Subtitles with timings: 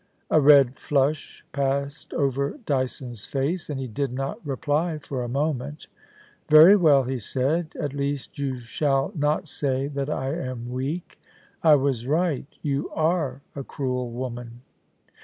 [0.31, 5.85] A red flush passed over Dyson's face, and he did not reply for a moment
[6.17, 7.75] * Very well,' he said.
[7.75, 11.21] * At least you shall not say that I am weak,
[11.61, 14.61] I was right; you are a cruel woman.'